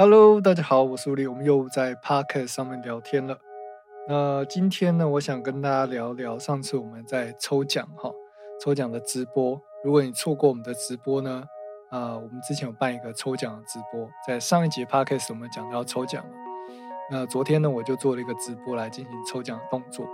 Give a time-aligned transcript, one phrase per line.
[0.00, 3.36] Hello，大家好，我是吴力，我们又在 Podcast 上面聊天了。
[4.08, 8.08] 那今天呢，我想跟大家聊聊上次我们在抽奖哈，
[8.62, 9.60] 抽奖的直播。
[9.82, 11.42] 如果你错过我们的直播呢，
[11.90, 16.30] 啊，我们之前有办一个抽奖的直播，在上一节 Podcast 我们讲到抽奖了。
[17.10, 20.06] 那昨天呢，我就做了一个直播来进行抽奖的动作。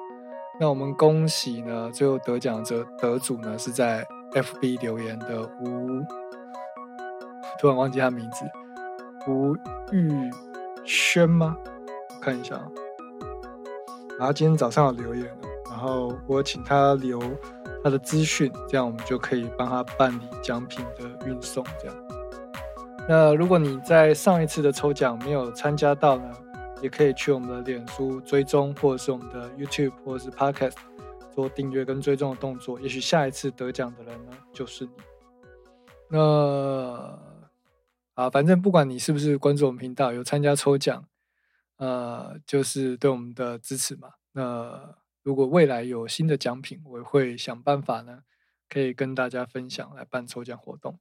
[0.59, 6.01] 那我们恭喜呢，最后得奖者得主呢是在 FB 留言的吴，
[7.61, 8.46] 突然忘记他名字。
[9.27, 9.55] 吴
[9.93, 10.31] 玉
[10.85, 11.57] 轩吗？
[12.21, 12.69] 看一下啊。
[14.19, 17.21] 然后今天早上有留言了，然后我请他留
[17.82, 21.65] 他的资讯，这样我们就可以帮他办理奖品的运送。
[21.81, 21.96] 这样。
[23.09, 26.31] 那如果你在上一次的抽奖没有参加到呢，
[26.81, 30.77] 也可以去我们的脸书追踪，或者是我们的 YouTube 或者是 Podcast
[31.35, 32.81] 做订阅跟追踪的动作。
[32.81, 34.93] 也许下一次得奖的人呢，就是你。
[36.09, 37.23] 那。
[38.14, 41.06] 啊，反正不管你是不是关注我们频道，有参加抽奖，
[41.77, 44.11] 呃，就是对我们的支持嘛。
[44.33, 48.20] 那如果未来有新的奖品，我会想办法呢，
[48.69, 50.98] 可以跟大家分享来办抽奖活动。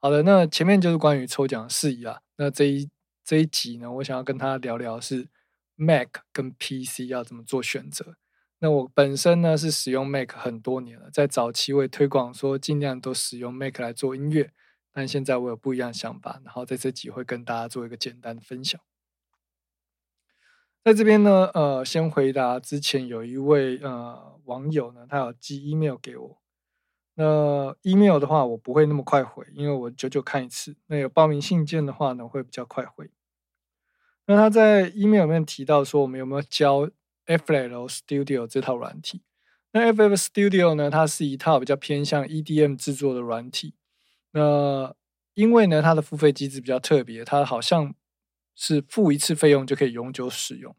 [0.00, 2.20] 好的，那前面就是关于抽奖事宜啦。
[2.36, 2.88] 那这一
[3.24, 5.28] 这一集呢，我想要跟他聊聊是
[5.74, 8.16] Mac 跟 PC 要怎么做选择。
[8.60, 14.52] 那我本身呢是使用 Mac 很多年了，在早期会推广说尽量都使用 Mac 来做音乐。
[14.98, 18.80] 但现在我有不一样的想法，然后在这集会跟大家做一个简单的分享。
[20.82, 26.38] 在这边呢，呃，先回答之前有一位呃网友呢，他有寄 email 给我。
[27.14, 30.76] 那 email 的话，我不会那么快回，因为我久久看一次。
[30.88, 33.08] 那有报名信件的话呢，会比较快回。
[34.26, 36.90] 那他在 email 里面提到说，我们有没有教
[37.26, 39.22] FL Studio 这套软体？
[39.70, 43.74] 那 FL Studio 呢，它是一套比较偏向 EDM 制作的软体。
[44.32, 44.94] 那
[45.34, 47.94] 因为呢，它的付费机制比较特别，它好像
[48.54, 50.76] 是付一次费用就可以永久使用。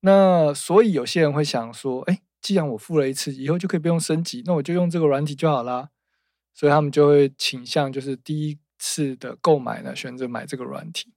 [0.00, 5.90] 那所以有些人会想说，哎，既然我付了一次，以后就可以不用升级，那我就用这个软体就好啦。
[6.54, 11.14] 所以他们就会倾向就是第一次的购买呢，选择买这个软体。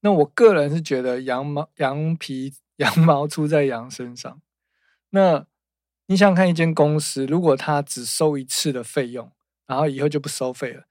[0.00, 4.40] 那我个人是觉得羊毛羊皮羊毛出在羊身上。
[5.10, 5.46] 那
[6.06, 9.30] 你想想看，一间公司如果它只收一次的费用，
[9.70, 10.82] 然后以后就不收费了，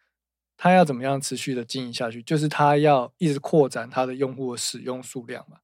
[0.56, 2.23] 他要怎么样持续的经营下去？
[2.23, 5.57] 就是他要一直扩展他的用户的使用数量嘛。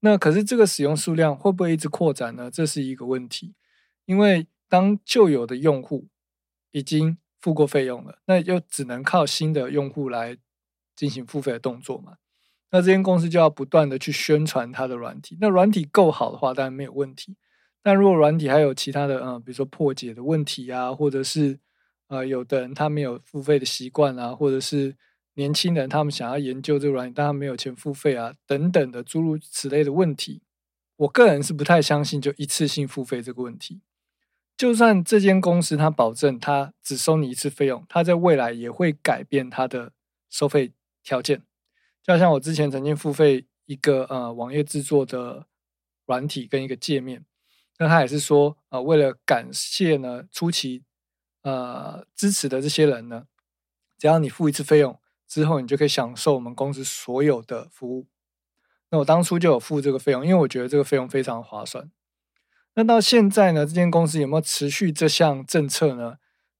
[0.00, 2.50] 那可是这个使用数量会不会一直扩展呢？
[2.50, 3.54] 这是一个问题。
[4.06, 6.08] 因为当旧有的用户
[6.70, 10.38] 已经付过费用了，那就只能靠新的用户来
[10.96, 12.14] 进行付费的动作嘛。
[12.70, 15.36] 那这间公司就要不断的去宣传它的软体。
[15.38, 17.36] 那软体够好的话，当然没有问题。
[17.82, 21.58] 但如果软体还有其他的，嗯，比如说破解的问题啊，或者是
[22.08, 24.96] 呃，有的人他没有付费的习惯啊，或者是
[25.34, 30.42] 年轻人他们想要研究这个软件，但他没有钱付费啊，等等的诸如此类的问题，
[30.96, 33.82] 我个人是不太相信就一次性付费这个问题。
[34.56, 39.92] 就算这间公司它保证它只收你一次费用，它在未来也会改变它的
[40.30, 40.72] 收费
[41.04, 41.42] 条件。
[42.02, 45.46] 就好像我之前曾经付费一个呃网页制作的
[46.06, 47.24] 软体跟一个界面，
[47.78, 50.82] 那他也是说呃为了感谢呢初期。
[51.42, 53.26] 呃，支持的这些人呢，
[53.96, 58.06] 只要你付一次费用之后，你就可以享受我们公司所有的服务。
[58.90, 61.90] 那我当初就有付这个费用，因为我觉得这个费用非常划算。
[62.74, 66.16] 那到现在呢，这间公司有没有持续这项政策呢？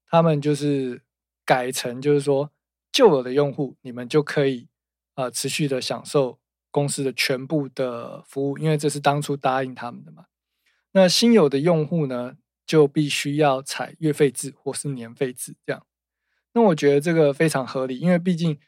[0.07, 1.03] 他们就是
[1.45, 2.51] 改成，就是说
[2.91, 4.69] 旧有的用户，你们就可以
[5.15, 6.39] 啊持续的享受
[6.71, 10.27] 公司的全部的服务，因为这是当初答应他们的嘛。
[10.93, 12.37] 那新有的用户呢？
[12.69, 15.87] 就必须要采月费制或是年费制这样，
[16.53, 18.59] 那我觉得这个非常合理，因为毕竟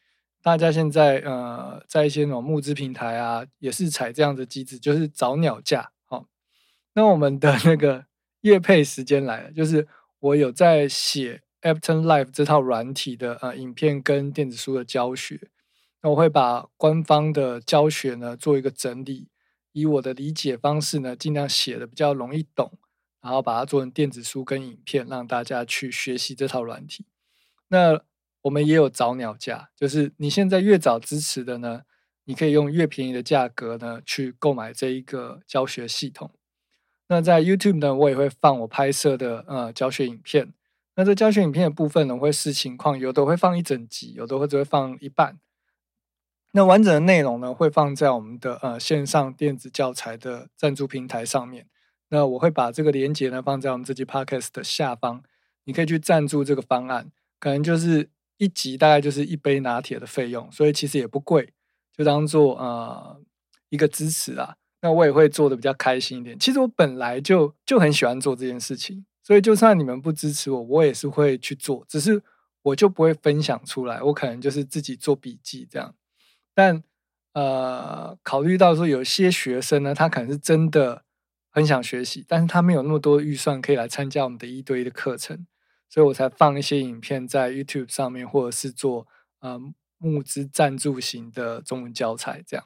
[0.43, 5.93] 大家现在呃在一些那种募资平台啊，也是采这样的机制，就是早鸟价。
[6.07, 6.27] 好，
[6.95, 8.07] 那我们的那个
[8.41, 9.87] 月配时间来了，就是
[10.19, 15.51] 我有在写 Apton Live 这套软体的呃影片跟电子书的教学，
[16.01, 19.29] 那我会把官方的教学呢做一个整理，
[19.73, 22.79] 以我的理解方式呢，尽量写的比较容易懂。
[23.21, 27.07] 然后把它做成电子书跟影片，让大家去学习这套软体。
[27.69, 28.01] 那
[28.43, 31.83] 我们也有早鸟价，就是你现在越早支持的呢，
[32.25, 36.33] 你可以用越便宜的价格呢去购买这一个教学系统。
[37.09, 40.55] 那在 YouTube 呢，我也会放我拍摄的呃教学影片。
[40.97, 45.39] 那这教学影片的部分呢，会视情况，有的会放一整集，有的或者会放一半。
[46.53, 51.69] 那完整的内容呢，会放在我们的呃线上电子教材的赞助平台上面。
[52.11, 55.23] 那我会把这个链接呢放在我们这期 podcast 的下方，
[55.65, 61.53] 你可以去赞助这个方案，可能就是一集大概就是一杯拿铁的费用，所以其实也不贵，
[61.97, 63.21] 就当做呃
[63.69, 64.57] 一个支持啊。
[64.83, 66.39] 那我也会做的比较开心一点。
[66.39, 72.23] 其实我本来就就很喜欢做这件事情，所以就算你们不支持我，我也是会去做，只是
[72.63, 75.95] 我就不会分享出来，我可能就是自己做笔记这样。
[76.55, 76.83] 但
[77.35, 81.05] 呃，考虑到说有些学生呢，他可能是真的
[81.51, 85.47] 很想学习，但是他没有那么多预算可以来参加我们的一对一的课程。
[85.89, 89.09] 所以我才放一些影片在 YouTube 上面，或者是做
[89.41, 89.61] 呃
[89.99, 92.65] 募资赞助型的中文教材，这样。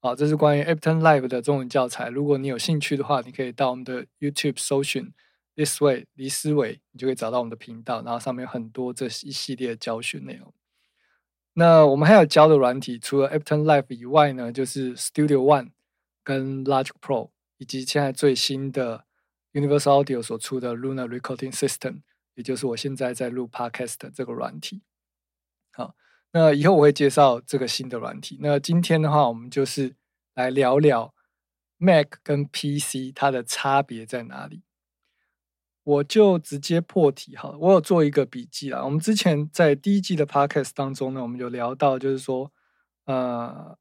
[0.00, 2.08] 好，这是关于 Apton Live 的中文教材。
[2.08, 5.12] 如果你有兴趣的话，你可以到我们的 YouTube 搜寻
[5.56, 10.54] This Way 李思维，你就可以找到我们的频道，然后上面有很多这一系列的教学内容。
[11.52, 15.72] 那我们还有教的软体，除了 Apton Live 以外呢，就是 Studio One
[16.22, 19.04] 跟 Logic Pro，以及现在最新的
[19.52, 22.00] Universal Audio 所出的 Luna Recording System。
[22.34, 24.82] 也就是我现在在录 Podcast 的这个软体，
[25.72, 25.96] 好，
[26.30, 28.38] 那以后我会介绍这个新的软体。
[28.40, 29.96] 那今天的话，我们就是
[30.34, 31.12] 来聊聊
[31.78, 34.62] Mac 跟 PC 它的差别在哪里。
[35.82, 38.84] 我就直接破题哈，我有做一个笔记啦。
[38.84, 42.52] 我们之前在第一季的 Podcast 当中呢，我们有聊到，就是说，
[43.06, 43.76] 呃，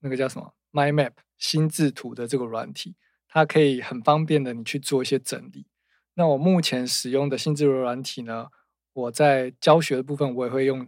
[0.00, 2.96] 那个叫什么 My Map 心智图的这个软体，
[3.34, 5.66] 它可以很方便的你去做一些整理。
[6.14, 8.48] 那我目前使用的新智柔软体呢？
[8.92, 10.86] 我在教学的部分，我也会用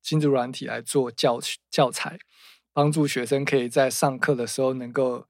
[0.00, 1.38] 新智软体来做教
[1.70, 2.18] 教材，
[2.72, 5.26] 帮助学生可以在上课的时候能够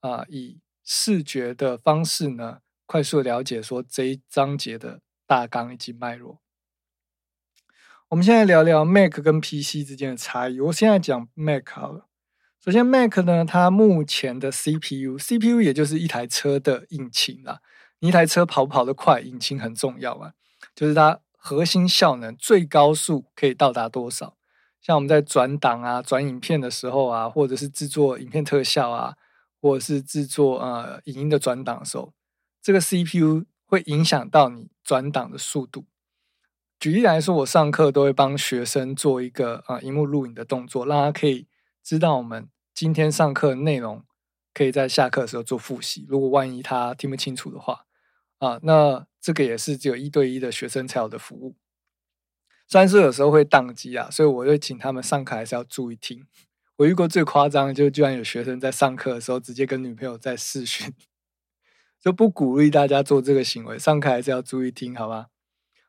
[0.00, 6.40] 啊，以视觉的方式呢，快速了解说这一章节的大纲以及脉络。
[8.08, 10.58] 我们现在聊聊 Mac 跟 PC 之间的差异。
[10.60, 12.08] 我现在讲 Mac 好了。
[12.66, 17.60] 首先，Mac 呢，它目前的 CPU，CPU 也就是一台车的引擎啦。
[18.00, 20.32] 你一台车跑不跑得快，引擎很重要啊。
[20.74, 24.36] 就是它核心效能最高速可以到达多少？
[24.80, 29.14] 像我们在转档啊、转影片的时候啊，或者是制作影片特效啊，
[29.62, 32.12] 或者是制作呃影音的转档的时候，
[32.60, 35.84] 这个 CPU 会影响到你转档的速度。
[36.80, 41.46] 举例来说，我上课都会帮学生做一个啊荧幕录影的动作，让他可以
[41.84, 44.04] 知道我们今天上课内容，
[44.52, 46.04] 可以在下课的时候做复习。
[46.10, 47.86] 如果万一他听不清楚的话，
[48.36, 51.56] 啊，那这个也是只有一对一的学生才有的服务。
[52.68, 56.26] 虽然说有时候会宕机啊，所以我会请他们上课还是要注意听。
[56.76, 60.92] 我遇过最夸张的，就居然有学生在上课的时候直接跟女朋友在视讯，
[61.98, 63.78] 就不鼓励大家做这个行为。
[63.78, 65.28] 上课还是要注意听，好吧？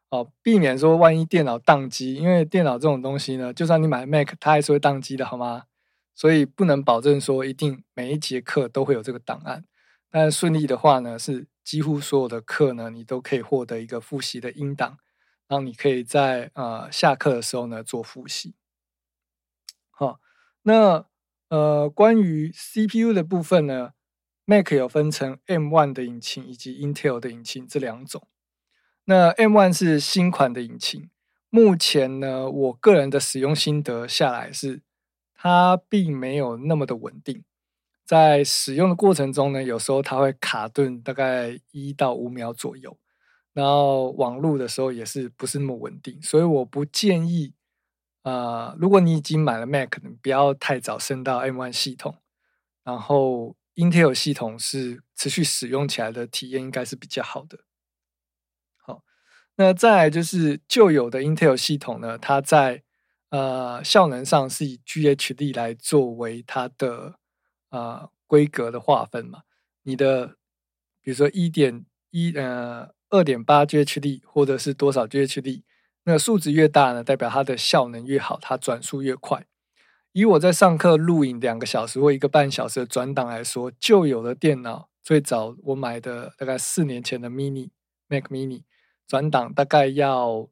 [0.08, 5.64] 哦，避免说万一电脑宕机，因为电脑这种东西呢，就算你买 Mac，它还是会宕机的，好吗？
[6.18, 9.64] 所以不能保证说一定每一节课都会有这个档案，
[10.12, 11.48] 但顺利的话呢是。
[11.68, 14.98] 几乎所有的课呢，你都可以获得一个复习的音档，
[15.50, 18.56] 然后你可以在呃下课的时候呢做复习。
[19.90, 20.22] 好，
[20.62, 21.06] 那
[21.50, 23.92] 呃关于 CPU 的部分呢
[24.46, 28.26] ，Mac 有分成 M1 的引擎以及 Intel 的引擎这两种。
[29.04, 31.10] 那 M1 是新款的引擎，
[31.50, 34.82] 目前呢我个人的使用心得下来是，
[35.38, 37.46] 它并没有那么的稳定。
[38.04, 42.98] 在使用的过程中呢，有时候它会卡顿，大概一到五秒左右。
[43.54, 47.54] 然后网络的时候也是不是那么稳定，所以我不建议，
[48.24, 52.16] 呃，如果你已经买了 Mac，你不要太早升到 M1 系统。
[52.84, 57.60] 然后 Intel 系统是持续使用起来的体验应该是比较好的。
[58.78, 59.04] 好，
[59.56, 62.84] 那再来就是旧有的 Intel 系统呢，它在
[63.30, 67.16] 呃效能上是以 GHD 来作为它的。
[67.70, 69.42] 啊，规格的划分嘛，
[69.84, 70.38] 你的
[71.02, 75.64] 比如说一点一呃二点八 GHD 或者是多少 GHD，
[76.06, 79.46] 那数值越大呢，代表它的效能越好，它转速越快。
[80.14, 87.72] 以我在上课录影两个小时或一个半小时的转档来说，旧有的电脑最早我买的大概四年前的 Mini
[88.08, 88.64] Mac Mini
[89.06, 90.48] 转档大概要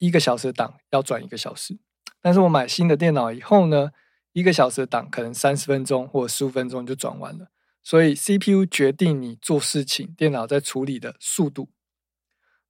[0.00, 1.78] 一个小时档要转一个小时，
[2.20, 3.92] 但是我买新的电脑以后呢？
[4.32, 7.50] 一个小时的档可能三十分钟或十五分钟就转完了，
[7.82, 11.68] 所以 CPU 决定你做事情，电脑在处理的速度。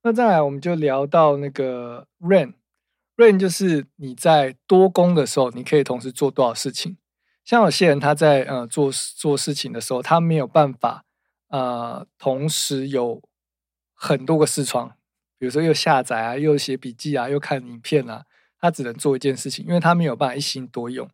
[0.01, 6.97] 那再来，我们就聊到那个 RAM，RAM 就是你在多工的时候，你可以同时做多少事情。
[7.45, 11.05] 像有些人他在呃做做事情的时候，他没有办法
[11.49, 13.21] 呃同时有
[13.93, 14.97] 很多个视窗，
[15.41, 18.25] 比如说又下载啊，又写笔记啊，又看影片啊，
[18.59, 21.09] 他只能做一件事情，因为他没有办法一心多用。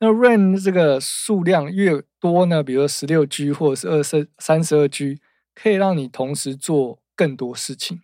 [0.00, 5.20] 那 RAM 这个数量越多呢，比如十六 G 或者是二十三十二 G，
[5.54, 8.02] 可以让你同时做更多事情。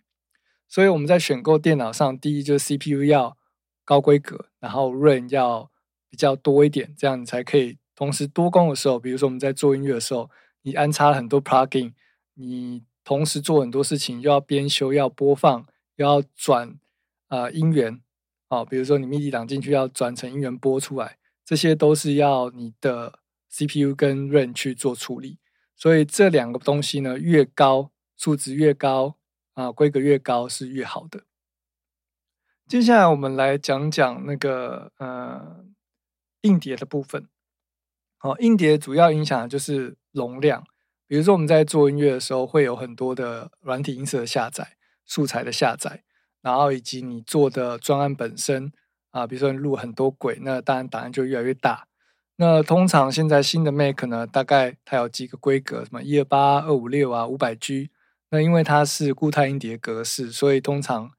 [0.69, 3.35] 所以我们在选购电脑上，第一就是 CPU 要
[3.83, 5.69] 高规格，然后 RAM 要
[6.09, 10.29] 比较多一点，这样你才可以同时多功的时候，比如说我们在做音乐的时候，
[10.61, 11.91] 你安插了很多 plugin，
[12.35, 16.77] 你同时做很多事情，又要编修，要播放，又要转
[17.27, 18.01] 啊音源，
[18.49, 23.19] 哦，比如说你 MIDI 档进去要转成音源播出来，这些都是要你的
[23.49, 25.37] CPU 跟 RAM 去做处理，
[25.75, 29.15] 所以这两个东西呢，越高数值越高
[29.53, 31.23] 啊，规格越高是越好的。
[32.67, 35.63] 接下来我们来讲讲那个呃
[36.41, 37.29] 硬碟的部分。
[38.17, 40.65] 好，硬碟主要影响的就是容量。
[41.07, 46.03] 比如说我们在做音乐的时候，会有很多的软体音色的下载、素材的下载，
[46.41, 48.71] 然后以及你做的专案本身
[49.11, 51.87] 啊，比如说你录很多轨，那当然档案就越来越大。
[52.37, 57.91] 那通常现在新的 Mac 呢，大概它有几个规格，什么一二八、二五六啊、五百 G。
[58.31, 61.11] 那因为它是固态硬碟格式，所以通常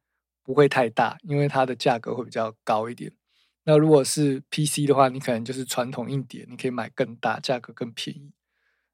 [0.42, 3.12] 不会太大，因为它的价格会比较高一点。
[3.64, 8.32] 那如果是 PC 的话，你可能就是传统硬碟，你可以买更大，价格更便宜。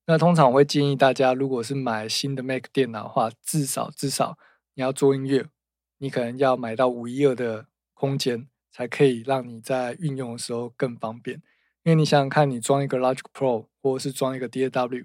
[0.07, 4.37] 那通常我会建议大家，如果是买新的 Mac 电脑的话，至少至少
[4.75, 5.47] 你要做音乐，
[5.99, 11.43] 你可能要买到五一二的空间，才可以让你在运用的时候更方便。
[11.85, 15.05] 因为你想想看，你装一个 Logic Pro 或者是装一个 DAW，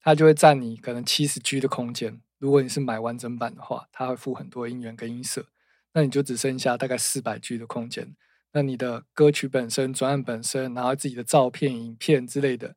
[0.00, 2.20] 它就会占你可能七十 G 的空间。
[2.38, 5.46] 如果你是买完整版的话，它会附很多音源跟音色。
[5.94, 8.14] 那你就只剩下大概四百 G 的空间，
[8.52, 12.76] 那你的歌曲本身、专案本身，然后自己的照片、影片之类的，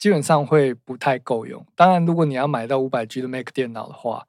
[0.00, 1.64] 基本上会不太够用。
[1.76, 4.26] 当然，如果你要买到五百 G 的 Mac 电脑的话，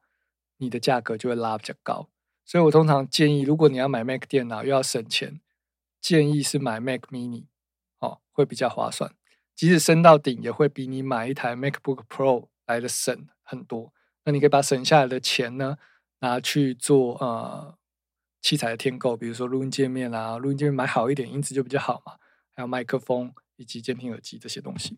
[0.58, 2.10] 你的价格就会拉比较高。
[2.46, 5.42] 所以我通常建议，如果你要买 Mac 电脑又要省钱，
[6.00, 7.46] 建议是买 Mac Mini，
[8.00, 9.16] 哦，会比较划算。
[9.56, 13.94] 即使升到顶，也会比你买一台 MacBook Pro 来的省很多。
[14.26, 15.78] 那你可以把省下来的钱呢，
[16.20, 17.76] 拿去做呃。
[18.44, 22.14] 器材的添购，比如说录音界面啊，录音界面买好一点，音质就比较好嘛。
[22.56, 24.98] 还有麦克风以及监听耳机这些东西。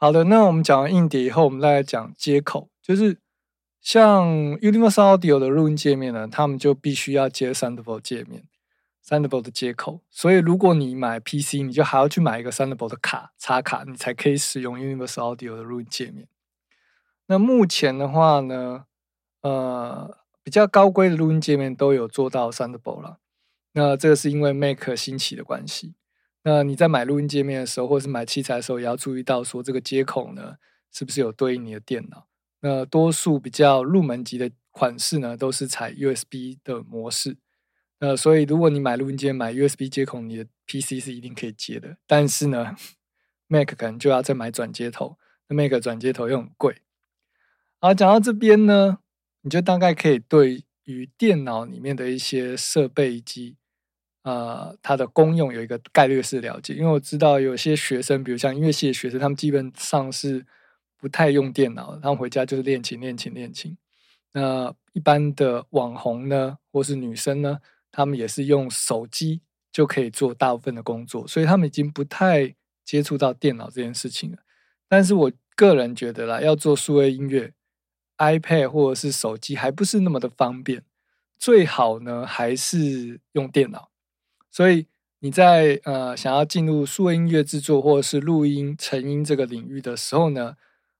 [0.00, 2.70] 好的，那我们讲完硬碟以后，我们再来讲接口。
[2.80, 3.18] 就是
[3.80, 4.28] 像
[4.58, 8.44] Universal Audio 的录音界面呢，他们就必须要接 Thunderbolt 界面
[9.04, 10.00] ，Thunderbolt 的接口。
[10.08, 16.28] 所以如果你买 PC，你就还要去买一个 Thunderbolt 的卡插卡，你才可以使用 Universal Audio 的录音界面。
[17.26, 18.84] 那目前的话呢，
[19.42, 20.16] 呃。
[20.44, 23.18] 比较高规的录音界面都有做到 Thunderbolt 了，
[23.72, 25.92] 那这个是因为 Mac 兴起的关系。
[26.50, 30.56] 那你在买录音界面的时候，或是买器材的时候，也要注意到说这个接口呢，
[30.90, 32.26] 是不是有对应你的电脑？
[32.60, 37.36] 那多数比较入门级的款式呢，都是采 USB 的模式。
[37.98, 41.98] 那所以如果你买录音机买 USB 接口，你的 PC 是一定可以接的。
[42.06, 42.74] 但是呢
[43.48, 46.76] ，Mac 可能就要再买转接头，那 Mac 转接头又很贵。
[47.78, 49.00] 好，讲到这边呢。
[49.42, 53.56] 你就大概可以对于电脑里面的一些设备以及
[54.28, 60.44] 呃它的功用有一个概率式了解，因为我知道有些学生，比如像音乐系的学生，他们基本上是
[60.98, 63.76] 不太用电脑，他们回家就是练琴、练琴、练琴。
[64.32, 67.58] 那一般的网红呢，或是女生呢，
[67.90, 69.40] 他们也是用手机
[69.72, 72.54] 就可以做大部分的工作，所以他们已经不太
[72.84, 74.38] 接触到电脑这件事情了。
[74.88, 77.52] 但是我个人觉得啦，要做数位音乐。
[78.18, 80.82] iPad 或者是手机还不是那么的方便，
[81.38, 83.92] 最好呢还是用电脑。
[84.50, 84.86] 所以
[85.20, 90.56] 你在呃想要进入数位音乐制作或者是录音成音这个领域的时候呢，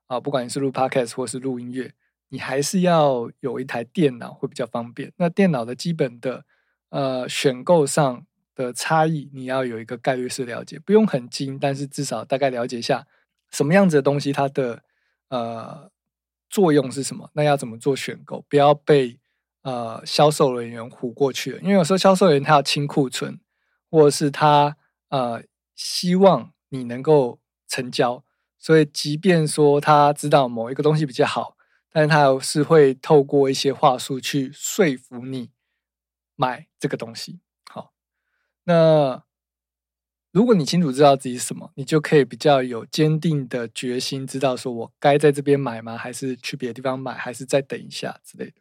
[0.06, 1.92] 啊，不管你是录 Podcast 或是录音乐，
[2.28, 5.12] 你还是要有一台电脑会比较方便。
[5.16, 6.44] 那电脑的基本的
[6.90, 13.06] 呃选购上的差异，你要有一个概率式了解，不用很精，但是至少大概了解一下
[13.50, 14.82] 什么样子的东西，它的
[15.28, 15.90] 呃。
[16.50, 17.28] 作用是什么？
[17.34, 18.42] 那要怎么做选购？
[18.48, 19.18] 不要被
[19.62, 21.60] 呃销售人员唬过去了。
[21.60, 23.40] 因为有时候销售人员他要清库存，
[23.90, 24.76] 或者是他
[25.08, 25.42] 呃
[25.74, 28.24] 希望你能够成交，
[28.58, 31.56] 所以即便说他知道某一个东西比较好，
[31.90, 35.50] 但是他是会透过一些话术去说服你
[36.36, 37.40] 买这个东西。
[37.70, 37.92] 好，
[38.64, 39.22] 那。
[40.30, 45.96] 如果你清楚知道自己什么，你就可以比较有坚定的决心，知道说我该在这边买吗？
[45.96, 47.14] 还是去别的地方买？
[47.14, 48.52] 还是再等一下之类的。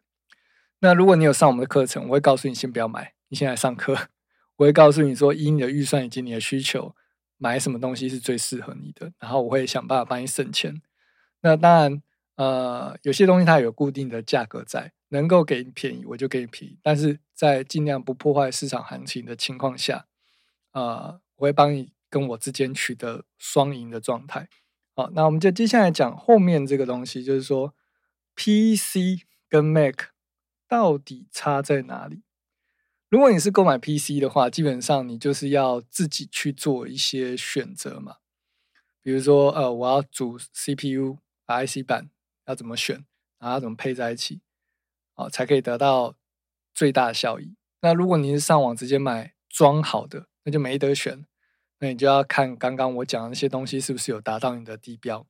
[0.80, 4.08] 那如果你有上我们的课程，我会告诉你先不要买，你先来上课。
[4.56, 6.94] 我会告诉你说，以你的预算以及你的需求，
[7.36, 9.12] 买什么东西是最适合你的。
[9.18, 10.80] 然后我会想办法帮你省钱。
[11.40, 12.02] 那当然，
[12.36, 20.06] 呃，有些东西它有固定的价格在，能够给你便宜我就给你便宜，但是在尽量不破坏市场行情的情况下，
[20.72, 21.20] 呃。
[21.38, 24.48] 我会帮你跟我之间取得双赢的状态。
[24.96, 27.72] 好，那我们就接下来讲后面这个东西，就是说
[28.34, 29.94] PC 跟 Mac
[30.68, 32.22] 到底差在哪里？
[33.08, 38.16] 如果你是购买 PC 的话，基本上你就是要自己去做一些选择嘛。
[39.00, 42.10] 比如说，呃，我要组 CPU、IC 板，
[42.46, 43.06] 要怎么选，
[43.38, 44.42] 然后怎么配在一起，
[45.14, 46.16] 哦，才可以得到
[46.74, 47.54] 最大效益。
[47.80, 51.24] 那如果你是上网直接买装好的，那就没得选。
[51.78, 55.26] 那你就要看刚刚我讲的那些东西是不是有达到你的地标。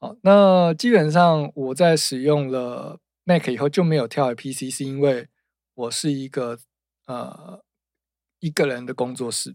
[0.00, 2.98] 好，那基本上我在使用了
[3.28, 5.28] Mac 以后就没有跳回 PC，是因为
[5.74, 6.58] 我是一个
[7.04, 7.62] 呃
[8.40, 9.54] 一个人的工作室。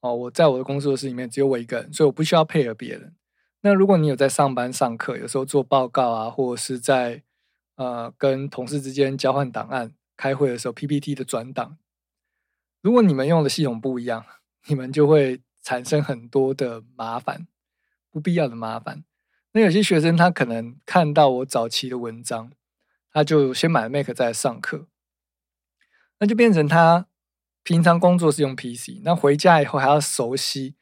[0.00, 3.16] 哦，我在我的工作室里面只有我一个人，所以我不需要配合别人。
[3.62, 7.22] 那如果你有在上班上课，有时候做报告啊，或者是在
[7.76, 11.78] 呃跟同事之间交换档案、开会的时候 PPT 的转档，
[12.82, 14.24] 如果你们用的系统不一样。
[14.68, 17.48] 你们就会产生很多的麻烦，
[18.12, 19.02] 不必要的麻烦。
[19.50, 22.52] 那有些学生他可能看到我早期的文章，
[23.12, 24.86] 他就先买 Mac 再上课，
[26.18, 27.06] 那就变成他
[27.62, 30.74] 平常工作是用 PC，那回家以后还要熟悉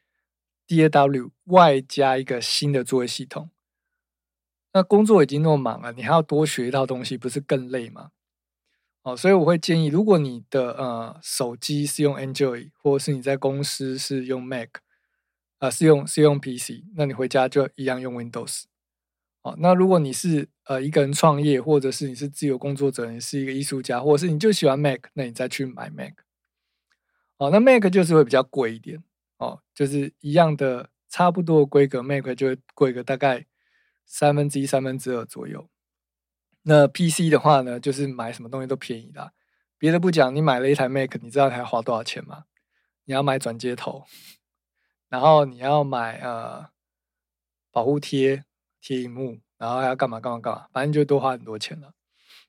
[0.67, 3.51] DAW 外加一个新的作业系统。
[4.73, 8.11] 那工作已经那么忙了，你还要多学一套东西，不是更累吗？
[9.03, 14.69] 哦，所以我会建议，如果你的呃手机是用 Android，或者是你在公司是用 Mac，
[15.57, 18.63] 啊是用是用 PC，那你回家就一样用 Windows。
[19.43, 26.13] 哦，那如果你是呃一个人创业，或者是你是自由工作者，你是一个艺术家，或者是你就喜欢 Mac，那你再去买 Mac。
[27.37, 29.03] 哦，那 Mac 就是会比较贵一点，
[29.37, 33.47] 哦，就是一样的差不多的规格，Mac 就会贵个大概
[34.05, 35.67] 三分之一、三分之二左右。
[36.61, 39.31] 那 PC 的话呢，就是买什么东西都便宜啦。
[39.79, 42.43] 别的不讲，你买了一台 Mac，你知道它要花多少钱吗？
[43.05, 44.05] 你要买转接头，
[45.09, 46.67] 然后你要买呃
[47.71, 48.45] 保护贴
[48.81, 51.93] 贴荧幕，然后还要干嘛干嘛干嘛，反正就多花很多钱了。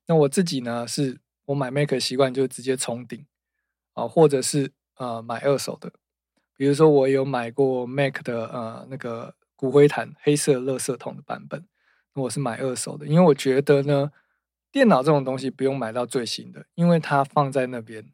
[0.07, 3.25] 那我自己呢，是我买 Mac 习惯就直接冲顶
[3.93, 5.93] 啊，或者是呃买二手的。
[6.57, 11.67] 比如说我有买过 Mac 的呃那个骨灰坛黑色垃圾桶的版本。
[12.15, 14.13] 我是买二手的，因为我觉得呢，
[14.71, 18.13] 电脑这种东西不用买到最新的，因为它放在那边，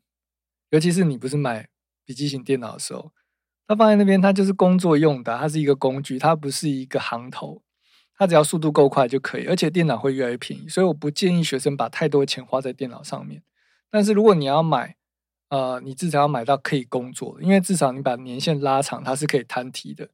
[0.70, 1.68] 尤其是你不是买
[2.04, 3.10] 笔记型电脑的时候，
[3.66, 7.60] 它放在那边，它就是工作用的，它是一个工具，它不是一个行头，
[8.18, 13.42] 它只要速度够快就可以，而且电脑会越来越便宜，所以我不建议学生把太多钱花在电脑上面。
[13.88, 14.96] 但是如果你要买，
[15.48, 20.10] 呃，你至少要买到可以工作的，因为至少你把年限拉长，它是可以摊提的。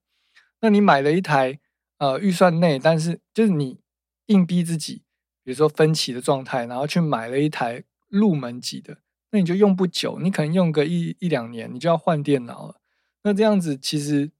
[0.61, 1.59] 那你买了一台。
[1.99, 3.79] 呃，预算内，但是就是你
[4.27, 5.05] 硬逼自己，
[5.45, 8.99] 比如说分期的状态，然后去买了一台入门级的，
[9.31, 12.81] 那你就用不久，你可能用个一一两年，你就要换电脑了。
[13.23, 14.33] 那这样子，其实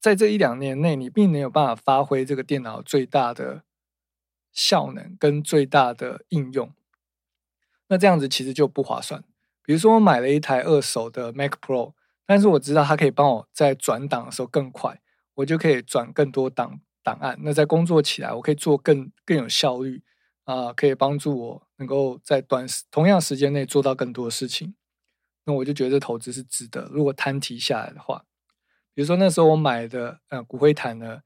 [0.00, 3.64] 在这一两年内，你并没有办法发挥这个电脑最大的
[4.52, 6.72] 效能跟最大的应用。
[7.88, 9.24] 那这样子其实就不划算。
[9.64, 11.94] 比如说，我买了一台二手的 Mac Pro，
[12.26, 15.00] 但是我知道它可以帮我在转档的时候更快，
[15.34, 16.80] 我就可以转更多档。
[17.00, 20.02] 档案，那在工作起来，我可以做更更有效率
[20.44, 24.74] 啊，可以帮助我能够在短时同样时间内做到更多事情。
[25.44, 26.90] 那我就觉得投资是值得。
[26.92, 28.26] 如果摊提下来的话，
[28.98, 31.20] 比如说那时候我买的呃骨灰坛呢，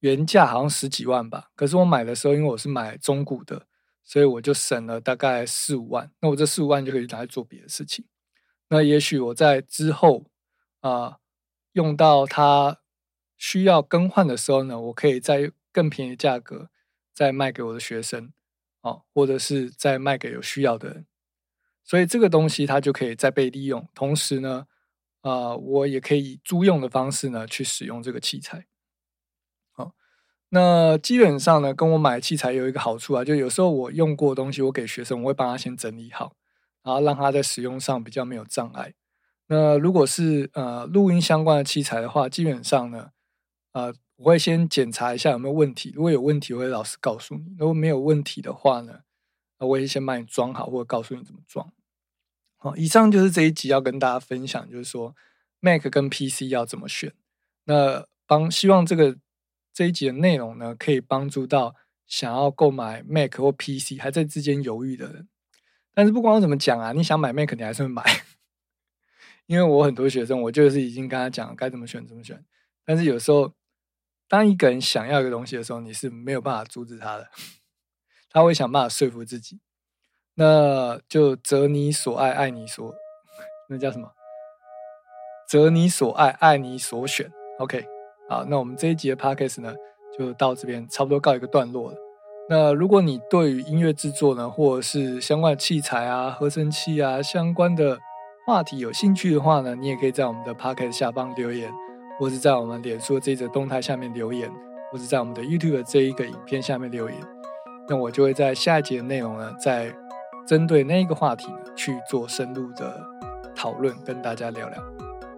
[0.00, 3.66] 原价好像十几万吧，可是我买的时候，因为我是买中古的，
[4.04, 6.10] 所以我就省了大概四五万。
[6.20, 8.04] 那我这四五万就可以拿来做别的事情。
[8.68, 10.26] 那也许我在之后
[10.80, 11.16] 啊
[11.72, 12.80] 用到它。
[13.38, 16.70] 需要更换的时候呢，我可以在更便宜的价格
[17.12, 18.32] 再卖给我的学生，
[18.80, 21.06] 哦，或者是再卖给有需要的人，
[21.84, 23.86] 所以这个东西它就可以再被利用。
[23.94, 24.66] 同时呢，
[25.26, 28.66] 啊，我也可以以租用的方式呢去使用这个器材。
[29.72, 29.92] 好，
[30.50, 36.34] 那基本上呢，跟我买器材有一个好处啊，就有时候我用过的东西，我给学生，我会帮他先整理好，
[36.84, 38.94] 然后让他在使用上比较没有障碍。
[39.48, 43.10] 那如果是呃录音相关的器材的话，基本上呢。
[43.72, 49.00] 呃，我会先检查一下有没有问题，如果有问题，我会老实告诉你；如果没有问题的话呢，
[49.58, 51.70] 那我也先帮你装好，或者告诉你怎么装。
[52.56, 55.14] 好，以上就是这一集要跟大家分享，就是说
[55.60, 57.12] Mac 跟 PC 要怎么选。
[57.64, 59.16] 那帮希望这个
[59.72, 61.74] 这一集的内容呢，可以帮助到
[62.06, 65.28] 想要购买 Mac 或 PC 还在之间犹豫的人。
[65.94, 68.02] 但是不管我怎么讲啊，你想买 Mac，你还是会买，
[69.46, 72.44] 因为我很多学生，我就是已经跟他讲该怎么选怎么选，
[72.84, 73.54] 但是有时候。
[74.28, 77.30] 当一个人想要一个东西的时候，你是没有办法阻止他的，
[78.28, 79.60] 他会想办法说服自己。
[80.38, 82.94] 那就择你所爱，爱你所，
[83.70, 84.10] 那叫什么？
[85.48, 87.32] 择你所爱，爱你所选。
[87.58, 87.86] OK，
[88.28, 89.74] 好，那我们这一集的 Podcast 呢，
[90.18, 91.96] 就到这边差不多告一个段落了。
[92.50, 97.98] 那如果你对于音乐制作呢，或者是相关的器材啊、合成器啊相关的
[98.46, 101.72] 话题有兴趣的话呢，你也可以在我们的 p o c k e t 下方留言，
[102.18, 104.52] 或是在我们脸书的这则动态下面留言，
[104.92, 107.18] 或是在我们的 YouTube 的这一个影片下面留言。
[107.88, 109.92] 那我就会在下一节的内容呢，再
[110.46, 113.02] 针对那个话题呢去做深入的
[113.54, 114.82] 讨论，跟大家聊聊。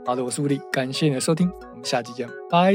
[0.04, 2.74] 好的，我是吴力，感谢你的收听，我们下期见，拜。